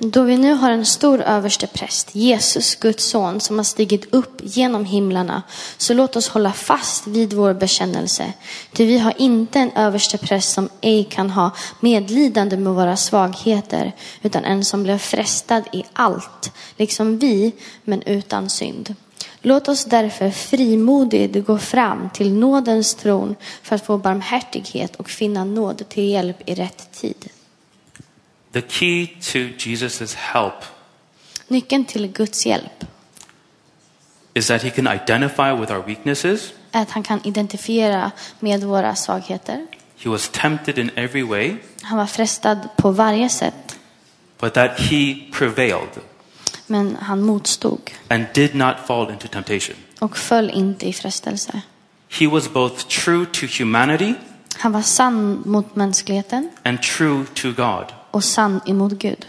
[0.00, 4.40] Då vi nu har en stor överste präst, Jesus, Guds son, som har stigit upp
[4.42, 5.42] genom himlarna,
[5.78, 8.32] så låt oss hålla fast vid vår bekännelse.
[8.72, 13.92] Ty vi har inte en överste präst som ej kan ha medlidande med våra svagheter,
[14.22, 17.52] utan en som blev frestad i allt, liksom vi,
[17.84, 18.94] men utan synd.
[19.42, 25.44] Låt oss därför frimodigt gå fram till nådens tron för att få barmhärtighet och finna
[25.44, 27.30] nåd till hjälp i rätt tid.
[28.58, 30.54] The key to Jesus' help
[31.48, 32.84] Nyckeln till Guds hjälp
[34.34, 36.52] is that he can identify with our weaknesses.
[36.72, 39.66] är att han kan identifiera med våra svagheter.
[39.96, 43.78] He was tempted in every way, Han var frestad på varje sätt,
[44.40, 46.00] but that he prevailed
[46.66, 49.76] men han motstod and did not fall into temptation.
[49.98, 51.62] och föll inte i frestelse.
[52.08, 54.14] He was both true to humanity
[54.56, 57.84] Han var sann mot mänskligheten and true to God.
[58.18, 59.26] Och sann emot Gud.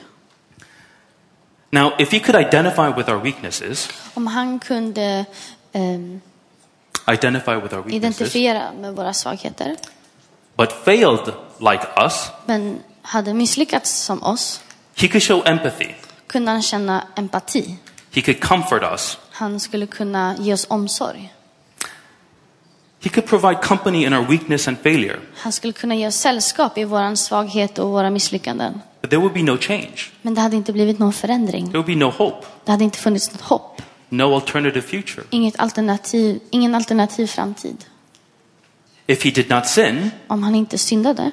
[1.71, 5.25] Now, if he could identify with our weaknesses, Om han kunde
[5.73, 6.21] ehm,
[7.08, 9.75] identify with our weaknesses, identifiera med våra svagheter,
[10.58, 14.62] but failed like us, men hade misslyckats som oss,
[14.95, 15.93] he could show empathy.
[16.28, 17.78] kunde han känna empati.
[18.12, 19.17] He could comfort us.
[19.32, 21.34] Han skulle kunna ge oss omsorg.
[23.01, 26.77] He could provide company in our weakness and failure, Han skulle kunna ge oss sällskap
[26.77, 28.81] i vår svaghet och våra misslyckanden.
[29.01, 30.12] but there would be no change.
[30.21, 31.65] Men det hade inte blivit någon förändring.
[31.65, 33.81] There would be no hope, Det hade inte funnits något hopp.
[34.09, 35.23] no alternative future.
[35.29, 37.85] Inget alternativ, ingen alternativ framtid.
[39.07, 41.31] If he did not sin, Om han inte syndade,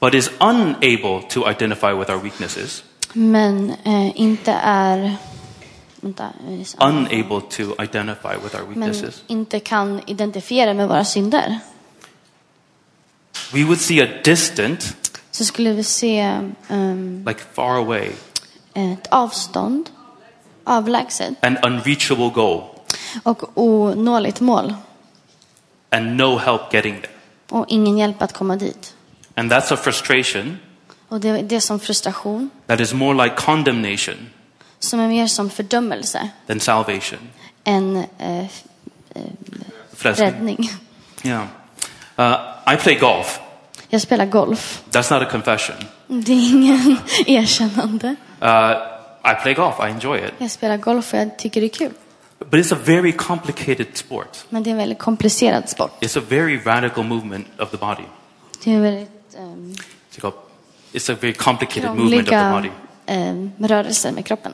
[0.00, 5.16] but is unable to identify with our weaknesses, men eh, inte är...
[6.02, 11.58] Eh, unable to identify with our men weaknesses, inte kan identifiera med våra synder.
[13.52, 14.96] we would see a distant,
[15.30, 16.18] Så skulle vi se
[16.68, 18.10] ehm, like far away,
[18.74, 19.90] ett avstånd,
[20.64, 22.62] avlägset an unreachable goal,
[23.22, 24.74] och onåligt mål.
[25.90, 27.12] and no help getting there.
[27.50, 28.94] Och ingen hjälp att komma dit.
[29.34, 30.58] And that's a frustration
[31.08, 34.16] Och det, det är som frustration, that is more like condemnation
[34.78, 37.18] som är mer som fördömelse than salvation.
[37.64, 38.44] än eh,
[39.96, 40.70] Flesh- räddning.
[41.22, 41.44] Yeah.
[42.18, 43.40] Uh, I play golf.
[43.88, 44.82] Jag spelar golf.
[44.90, 45.76] That's not a confession.
[46.06, 48.16] Det är ingen erkännande.
[48.42, 48.72] Uh,
[49.32, 49.74] I play golf.
[49.80, 50.32] I enjoy it.
[50.38, 51.92] Jag spelar golf och jag tycker det är kul.
[52.38, 54.44] But it's a very complicated sport.
[54.48, 55.90] Men det är en väldigt komplicerad sport.
[56.00, 58.02] It's a very radical movement of the body.
[58.64, 59.74] Det är väldigt um,
[60.92, 62.70] It's a very complicated movement of the body.
[63.30, 64.52] um, rörelser med kroppen.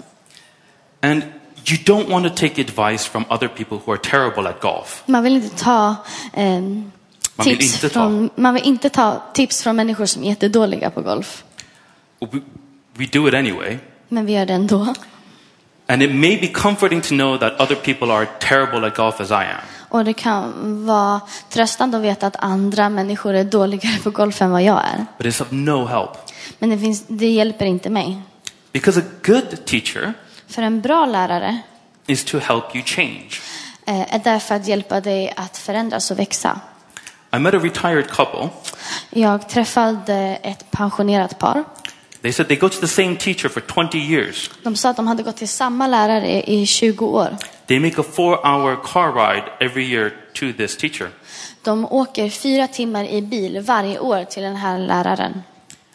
[1.02, 1.22] And
[1.66, 5.02] you don't want to take advice from other people who are terrible at golf.
[5.06, 5.96] Man vill inte ta
[6.34, 6.92] ehm,
[7.36, 8.00] Man vill tips inte ta.
[8.00, 11.44] från, man vill inte ta tips från människor som är jättedåliga på golf.
[12.20, 12.40] We,
[12.94, 13.78] we do it anyway.
[14.08, 14.94] Men vi gör det ändå.
[15.86, 19.30] And it may be comforting to know that other people are terrible at golf as
[19.30, 19.60] I am.
[19.88, 24.50] Och det kan vara tröstande att veta att andra människor är dåligare på golf än
[24.50, 25.06] vad jag är.
[25.18, 26.10] But it's of no help.
[26.58, 28.22] Men det, finns, det hjälper inte mig.
[28.72, 30.14] Because a good teacher
[30.52, 31.58] För en bra lärare
[32.06, 33.30] is to help you change.
[33.86, 36.60] eh, är därför att hjälpa dig att förändras och växa.
[37.36, 38.48] I met a retired couple.
[39.10, 41.64] Jag träffade ett pensionerat par.
[42.22, 44.50] They said they go to the same teacher for 20 years.
[44.62, 47.36] De sa att de hade gått till samma lärare i 20 år.
[47.66, 51.08] They make a four hour car ride every year to this teacher.
[51.62, 55.42] De åker fyra timmar i bil varje år till den här läraren.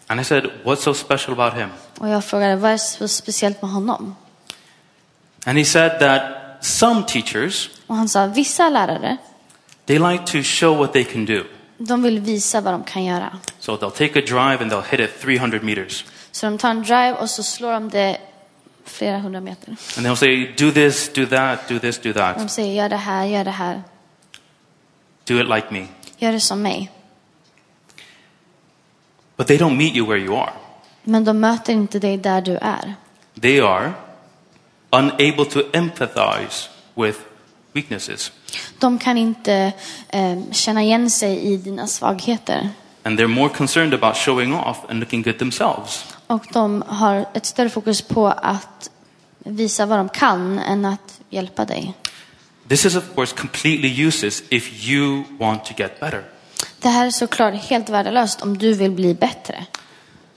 [0.07, 1.69] And I said, What's so special about him?
[1.97, 4.15] Och jag frågade vad är så speciellt med honom?
[5.45, 6.21] And he said that
[6.61, 9.17] some teachers, Och han sa vissa lärare,
[9.85, 11.43] they like to show what they can do.
[11.77, 13.39] de vill visa vad de kan göra.
[13.59, 16.05] So they'll take a drive and they'll hit it 300 meters.
[16.31, 18.17] Så de tar en drive och så slår de det
[18.85, 19.75] flera hundra meter.
[19.97, 22.37] And they'll say, Do this, do that, do this, do that.
[22.37, 23.81] De säger gör det här, gör det här,
[25.23, 25.87] Do it like me.
[26.17, 26.91] gör det som mig.
[29.37, 30.53] But they don't meet you where you are.
[31.03, 32.93] Men de möter inte dig där du är.
[33.41, 33.93] They are
[34.91, 37.19] unable to empathize with
[37.73, 38.31] weaknesses.
[38.79, 39.73] De kan inte
[40.09, 42.69] eh, känna igen sig i dina svagheter.
[43.03, 46.05] And they're more concerned about showing off and looking good themselves.
[46.27, 48.89] Och de har ett större fokus på att
[49.39, 51.93] visa vad de kan än att hjälpa dig.
[52.67, 56.23] This is, of course, completely useless if you want to get better.
[56.79, 59.65] Det här är såklart helt värdelöst om du vill bli bättre.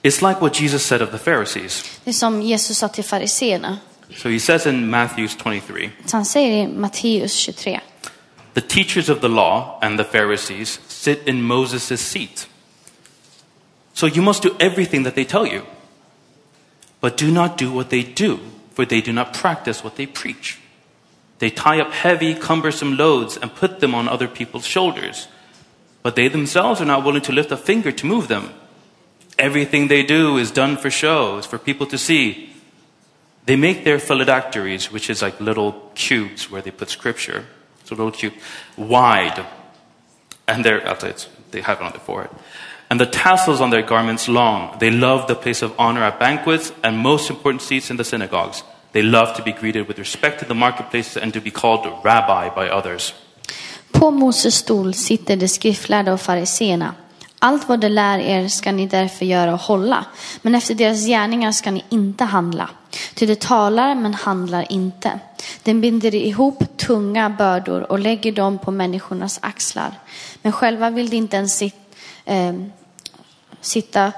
[0.03, 1.85] It's like what Jesus said of the Pharisees.
[2.05, 3.79] Det är som Jesus sa till fariseerna.
[4.17, 7.81] So he says in Matthew 23 Så han säger i Matteus 23.
[8.55, 12.49] The teachers of the law and the Pharisees sit in Moses' seat.
[13.95, 15.63] So you must do everything that they tell you.
[17.01, 18.39] But do not do what they do,
[18.75, 20.59] for they do not practice what they preach.
[21.39, 25.29] They tie up heavy, cumbersome loads and put them on other people's shoulders.
[26.03, 28.51] But they themselves are not willing to lift a finger to move them.
[29.39, 32.50] Everything they do is done for show, for people to see.
[33.47, 37.45] They make their phylacteries, which is like little cubes where they put scripture.
[37.85, 38.35] So little cube,
[38.77, 39.45] wide.
[40.47, 40.81] And they're,
[41.51, 42.31] they have it on their forehead.
[42.91, 44.77] And the tassels on their garments long.
[44.79, 48.65] They love the place of honor at banquets and most important seats in the synagogues.
[48.93, 52.51] They love to be greeted with respect in the marketplaces and to be called rabbi
[52.51, 53.15] by others.
[53.93, 56.95] På Moses stol sitter de skriftlärda och fariseerna.
[57.43, 60.05] Allt vad de lär er ska ni därför göra och hålla,
[60.43, 62.71] men efter deras gärningar ska ni inte handla.
[63.15, 65.21] Ty de talar men handlar inte.
[65.63, 69.95] De binder ihop tunga bördor och lägger dem på människornas axlar.
[70.43, 71.77] Men själva vill de inte ens sit,
[72.25, 72.55] eh,
[73.61, 74.13] sitta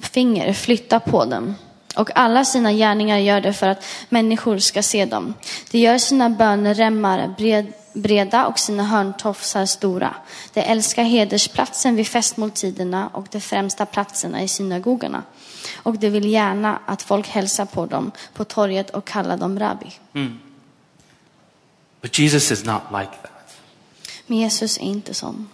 [0.00, 1.54] finger, flytta på dem.
[1.96, 5.34] Och alla sina gärningar gör det för att människor ska se dem.
[5.70, 10.14] De gör sina böneremmar bred, breda och sina hörntofsar stora.
[10.52, 15.22] De älskar hedersplatsen vid festmåltiderna och de främsta platserna i synagogorna.
[15.82, 19.92] Och de vill gärna att folk hälsar på dem på torget och kallar dem rabbi.
[22.00, 23.30] But Jesus is not like that.
[24.26, 25.48] Men Jesus är inte sån.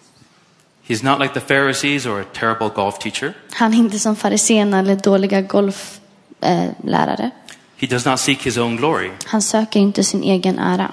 [0.86, 3.34] He's not like the Pharisees or a terrible golf teacher.
[3.52, 7.24] Han är inte som fariséerna eller dåliga golflärare.
[7.24, 7.30] Eh.
[7.76, 9.10] He does not seek his own glory.
[9.24, 10.92] han söker inte sin egen ära.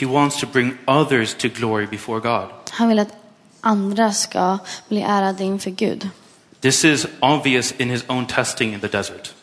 [0.00, 2.48] He wants to bring others to glory before God.
[2.70, 3.12] Han vill att
[3.60, 6.08] andra ska bli ärade inför Gud.
[6.60, 9.34] This is obvious in his own testing in the desert.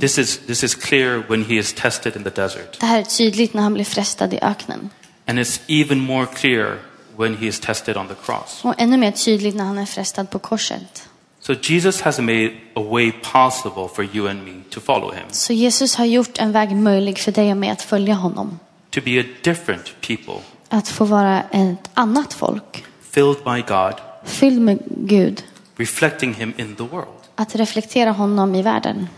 [0.00, 2.80] This is, this is clear when he is tested in the desert.
[2.80, 4.90] Det här är tydligt när han blir frestad i öknen.
[5.26, 6.78] And it's even more clear
[7.16, 8.60] when he is tested on the cross.
[8.64, 11.08] Och ännu mer tydligt när han är frestad på korset.
[11.40, 15.52] So Jesus has made a way possible for you and me to follow him, Så
[15.52, 18.58] Jesus har gjort en väg möjlig för dig och mig att följa honom.
[18.96, 20.34] To be a different people,
[20.68, 22.84] Att få vara ett annat folk.
[23.10, 23.94] filled by God,
[24.24, 25.42] Fylld med Gud.
[25.76, 27.08] reflecting him in the world.
[27.34, 29.08] Att reflektera honom i världen.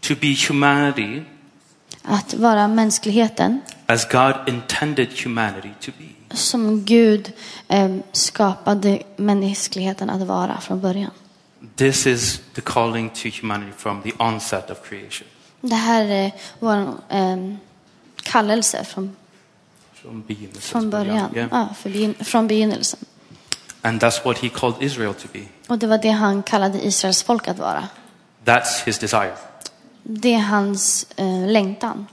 [0.00, 1.22] To be humanity
[2.02, 6.36] Att vara mänskligheten as God intended humanity to be.
[6.36, 7.32] som Gud
[7.68, 11.10] eh, skapade mänskligheten att vara från början.
[11.76, 15.28] This is the calling to humanity from the onset of creation,
[15.60, 16.76] Det här är vår
[17.08, 17.36] eh,
[18.30, 19.16] kallelse från,
[20.26, 20.60] begynnelsen.
[20.62, 21.34] från början.
[21.34, 21.48] Yeah.
[21.50, 23.00] Ja, begyn- från begynnelsen.
[23.82, 25.40] And that's what he called Israel to be.
[25.68, 27.88] Och det var det han kallade Israels folk att vara.
[28.44, 29.34] That's his desire.
[30.02, 32.06] Det är hans eh, längtan.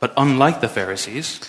[0.00, 1.40] But unlike the Pharisees,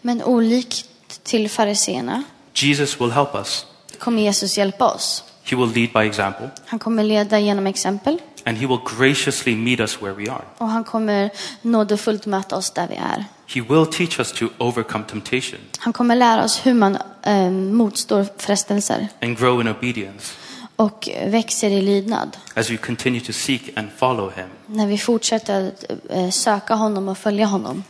[0.00, 0.86] Men olikt
[1.22, 2.22] till fariséerna
[2.54, 3.66] Jesus will help us.
[3.98, 5.24] kommer Jesus hjälpa oss.
[5.44, 9.80] He will lead by example, Han kommer leda genom exempel and he will graciously meet
[9.80, 10.44] us where we are.
[10.58, 11.30] och han kommer
[11.62, 13.24] nådefullt möta oss där vi är.
[13.46, 18.26] He will teach us to overcome temptation Han kommer lära oss hur man eh, motstår
[18.38, 20.32] frestelser and grow in obedience
[20.76, 22.36] och växer i lydnad.
[22.54, 24.46] as we continue to seek and follow him.
[24.66, 27.84] När vi fortsätter att eh, söka honom och följa honom.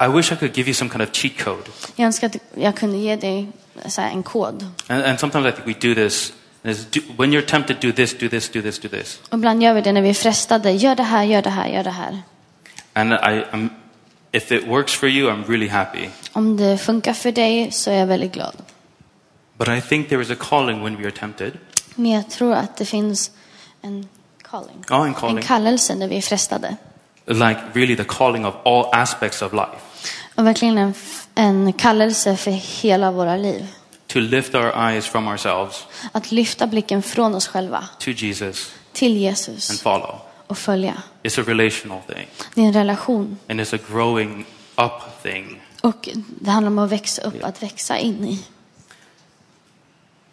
[0.00, 1.62] I, I wish I could give you some kind of cheat code.
[1.96, 3.48] Jag önskar att jag kunde ge dig
[3.86, 4.66] så en kod.
[4.86, 6.32] And, and sometimes I think we do this.
[7.16, 9.20] When you're tempted, do this, do this, do this, do this.
[9.28, 10.70] Och ibland gör vi det när vi är frestade.
[10.70, 12.22] Gör det här, gör det här, gör det här.
[12.92, 13.68] And I, I'm,
[14.32, 16.08] if it works for you, I'm really happy.
[16.32, 18.56] Om det funkar för dig så är jag väldigt glad.
[19.58, 21.52] But I think there is a calling when we are tempted.
[21.94, 23.30] Men jag tror att det finns
[23.82, 24.08] en
[24.42, 24.84] calling.
[24.88, 25.36] Ja, en calling.
[25.36, 26.76] En kallelse när vi är frestade.
[27.26, 29.76] Like really the calling of all aspects of life.
[30.34, 30.94] Och verkligen en,
[31.34, 33.66] en kallelse för hela våra liv.
[34.12, 39.12] To lift our eyes from ourselves Att lyfta blicken från oss själva to Jesus till
[39.12, 40.18] and Jesus follow.
[40.46, 41.02] och följa.
[41.22, 42.26] It's a relational thing.
[42.54, 43.38] Det är en relation.
[43.48, 44.46] And it's a growing
[44.76, 45.62] up thing.
[45.80, 46.08] Och
[46.40, 48.44] det handlar om att växa upp, att växa in i.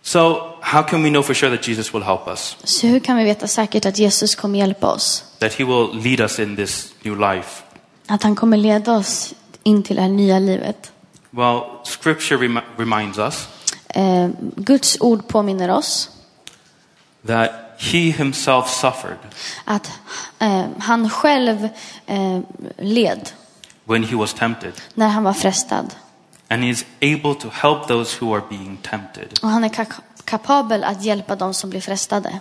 [0.01, 0.19] So,
[0.61, 2.57] how can we know for sure that Jesus will help us?
[2.63, 5.23] Så hur kan vi veta säkert att Jesus kommer hjälpa oss?
[5.39, 7.63] That he will lead us in this new life?
[8.07, 10.91] Att han kommer leda oss in till det här nya livet?
[11.31, 13.47] Well, scripture remi- reminds us
[13.93, 16.09] Eh, Guds ord påminner oss
[17.27, 19.17] that he himself suffered
[19.65, 19.91] att
[20.39, 21.69] eh, han själv
[22.05, 22.39] eh,
[22.77, 23.29] led
[23.85, 25.95] when he was tempted, när han var frestad.
[26.47, 29.39] and he is able to help those who are being tempted.
[29.41, 32.39] Och han är ka- kapabel att hjälpa de som blir frestade.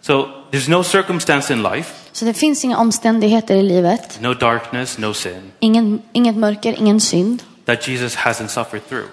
[0.00, 4.98] So, there's no circumstance in life, Så det finns inga omständigheter i livet, no darkness,
[4.98, 9.06] no sin, ingen, inget mörker, ingen synd, that Jesus hasn't suffered through.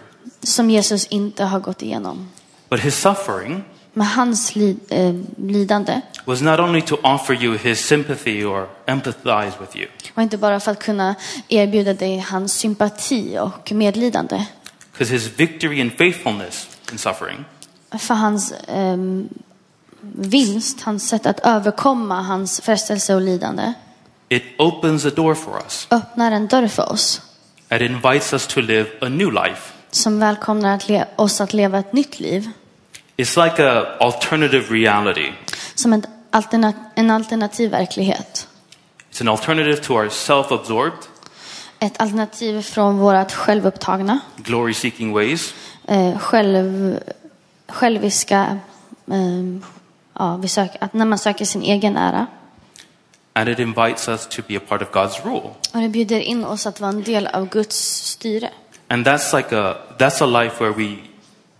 [0.43, 2.29] Som Jesus inte har gått igenom.
[2.69, 3.63] But his suffering
[3.95, 9.51] Men hans li, eh, lidande was not only to offer you his sympathy or empathize
[9.59, 11.15] with you, var inte bara för att kunna
[11.49, 14.45] erbjuda dig hans sympati och medlidande.
[14.91, 17.45] because his victory and faithfulness in suffering
[17.99, 19.29] För hans ehm,
[20.15, 23.73] vinst, hans sätt att överkomma hans frestelse och lidande
[24.29, 25.87] it opens a door for us.
[25.91, 27.21] öppnar en dörr för oss
[27.71, 29.72] It invites us to live a new life.
[29.95, 32.49] Som välkomnar att oss att leva ett nytt liv.
[33.17, 35.31] It's like a alternative reality.
[35.75, 38.47] Som en, alternat, en alternativ verklighet.
[39.11, 40.97] It's an alternative to our self-absorbed,
[41.79, 45.53] Ett alternativ från vårt självupptagna, glory-seeking ways,
[45.87, 46.99] eh, själv,
[47.67, 48.59] själviska,
[49.11, 49.61] eh,
[50.19, 52.27] ja, vi söker, att när man söker sin egen ära.
[53.35, 55.49] and it invites us to be a part of God's rule.
[55.73, 57.77] Och det bjuder in oss att vara en del av Guds
[58.09, 58.49] styre.
[58.93, 60.97] And that's like a that's a life where we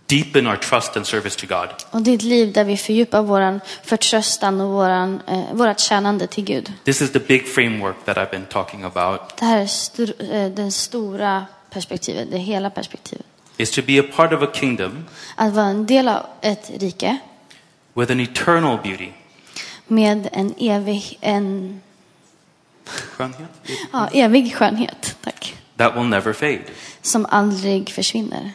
[0.06, 1.68] deepen our trust and service to God.
[1.90, 6.26] Och det är ett liv där vi fördjupar vår förtröstan och våran, eh, vårat tjänande
[6.26, 6.72] till Gud.
[6.84, 9.36] This is the big framework that I've been talking about.
[9.38, 13.26] Det här är stor, eh, det stora perspektivet, det hela perspektivet.
[13.56, 15.04] Is to be a part of a kingdom
[15.36, 17.18] Att vara en del av ett rike
[17.94, 19.08] with an eternal beauty.
[19.86, 21.80] med en evig, en,
[22.84, 23.50] Skönhet?
[23.92, 25.16] ja, evig skönhet.
[25.24, 25.54] Tack.
[25.76, 26.64] That will never fade.
[27.02, 28.52] som aldrig försvinner.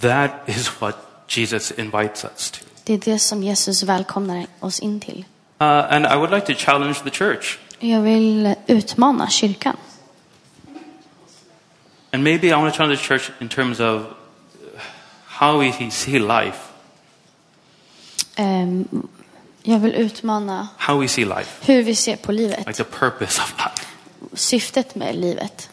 [0.00, 0.96] That is what
[1.28, 2.64] Jesus invites us to.
[2.84, 5.18] Det är det som Jesus välkomnar oss in till.
[5.60, 7.58] Uh, and I would like to challenge the church.
[7.78, 9.76] Jag vill utmana kyrkan.
[12.12, 14.02] And maybe I want to challenge the church in terms of
[15.26, 16.58] how we see life,
[18.36, 19.08] Ehm,
[19.62, 23.42] Jag vill utmana how we see life, hur vi ser på livet, like the purpose
[23.42, 23.86] of life.
[24.34, 25.70] syftet med livet.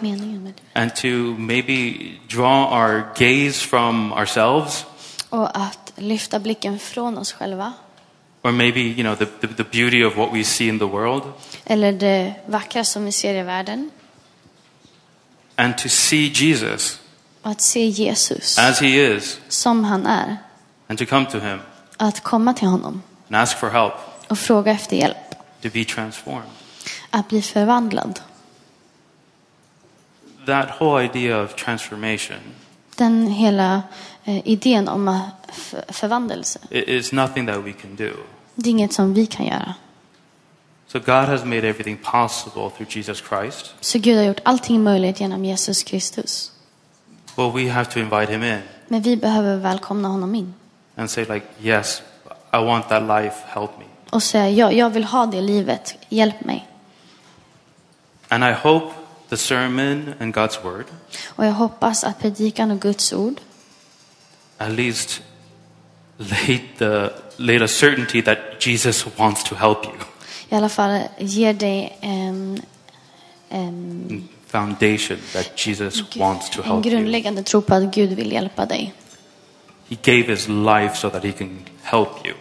[0.00, 0.62] Meningen med livet.
[0.74, 1.06] And to
[1.40, 1.94] maybe
[2.28, 4.84] draw our gaze from ourselves
[5.28, 7.72] Och att lyfta blicken från oss själva.
[8.42, 11.22] or maybe, you know, the, the, the beauty of what we see in the world
[11.64, 13.90] Eller det vackra som vi ser i världen.
[15.56, 17.00] and to see Jesus
[17.42, 20.36] Och att se Jesus as he is som han är.
[20.88, 21.60] and to come to him
[21.96, 23.92] Att komma till honom and ask for help
[24.28, 25.16] och fråga efter hjälp.
[25.62, 26.50] to be transformed.
[27.10, 28.20] Att bli förvandlad.
[30.46, 32.38] That whole idea of transformation
[32.96, 33.82] Den hela
[34.24, 36.58] eh, idén om eh, f- förvandelse.
[36.70, 38.10] i- is nothing that we can do.
[38.54, 39.74] Det är inget som vi kan göra.
[40.86, 45.20] So God has made everything possible through Jesus Christ, Så Gud har gjort allting möjligt
[45.20, 46.52] genom Jesus Kristus.
[47.36, 50.54] but we have to invite him in Men vi behöver välkomna honom in.
[50.96, 52.02] and say like, yes,
[52.52, 53.84] I want that life, help me.
[54.10, 56.68] Och säga, ja, jag vill ha det livet, hjälp mig.
[58.28, 58.94] And I hope
[59.30, 60.84] the sermon and God's word
[61.26, 63.40] Och jag hoppas att predikan och Guds ord
[64.58, 65.22] at least
[66.16, 69.94] laid the laid a certainty that Jesus wants to help you.
[70.48, 72.62] i alla fall ger dig en,
[73.48, 76.94] en, Foundation that Jesus wants to en help you.
[76.94, 78.94] grundläggande tro på att Gud vill hjälpa dig.
[79.88, 82.34] He gave his life so that he can help you.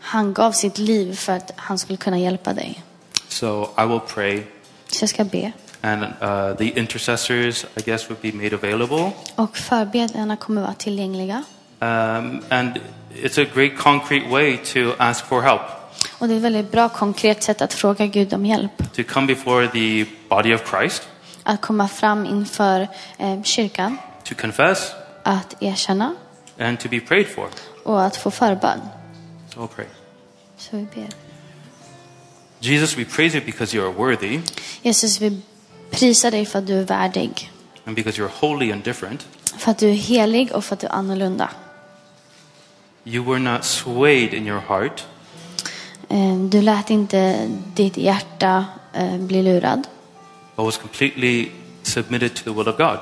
[0.00, 2.82] Han gav sitt liv för att han skulle kunna hjälpa dig.
[3.28, 4.42] So I will pray,
[4.86, 5.52] Så jag ska be.
[5.82, 9.12] And uh, the intercessors, I guess, would be made available.
[9.34, 11.42] Och förbedjarna kommer vara tillgängliga.
[11.82, 12.80] Um, and
[13.14, 15.60] it's a great concrete way to ask for help,
[16.18, 18.72] Och det är ett väldigt bra konkret sätt att fråga Gud om hjälp.
[18.96, 21.08] to come before the body of Christ,
[21.42, 26.14] Att komma fram inför eh, kyrkan, to confess, att erkänna
[26.58, 27.48] and to be prayed for.
[27.84, 28.80] och att få förbön.
[29.54, 29.86] So we'll pray.
[30.58, 31.08] Så vi ber.
[32.62, 34.40] Jesus, we praise you because you are worthy
[34.82, 35.40] Jesus, vi
[36.00, 37.52] prisar dig för att du är värdig.
[37.86, 39.26] and because you're holy and different.
[39.58, 41.50] För att du är helig och för att du är annorlunda.
[43.04, 45.04] You were not swayed in your heart
[46.08, 49.86] Eh, Du lät inte ditt hjärta eh, bli lurad.
[50.56, 51.48] but was completely
[51.82, 52.98] submitted to the will of God.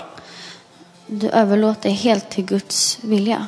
[1.06, 3.46] Du överlåter helt till Guds vilja.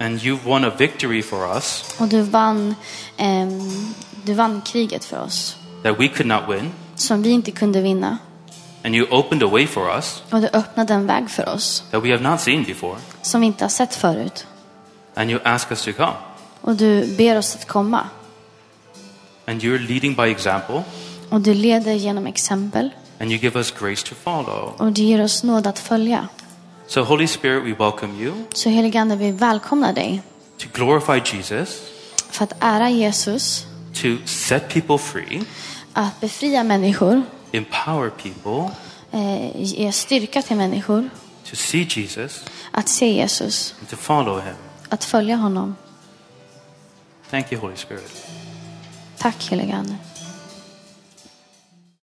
[0.00, 2.74] And you won a victory for us Och du vann,
[3.16, 3.94] ehm,
[4.24, 5.56] du vann kriget för oss.
[5.82, 6.70] that we could not win.
[6.94, 8.18] Som vi inte kunde vinna.
[8.84, 11.84] And you opened a way for us Och du öppnade en väg för oss.
[11.90, 12.96] that we have not seen before.
[13.22, 14.46] Som vi inte har sett förut.
[15.14, 16.12] And you ask us to come.
[16.60, 18.08] Och du ber oss att komma.
[19.46, 20.82] And you're leading by example.
[21.30, 22.90] Och du leder genom exempel.
[23.20, 24.72] And you give us grace to follow.
[24.78, 26.28] Och du ger oss nåd att följa.
[26.86, 30.22] So, Holy Spirit, we welcome you Så helige Ande, vi välkomnar dig.
[30.58, 31.80] to glorify Jesus,
[32.30, 33.66] För att ära Jesus.
[33.94, 35.42] to set people free,
[35.92, 37.22] Att befria människor.
[37.56, 38.74] Empower people
[39.12, 41.10] Eh, ge styrka till människor.
[41.50, 43.74] to see Jesus Att se Jesus.
[43.80, 44.54] and to follow him.
[44.88, 45.76] Att följa honom.
[47.30, 48.26] Thank you, Holy Spirit.
[49.18, 49.96] Tack helige Ande.